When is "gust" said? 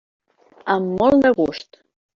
1.43-1.83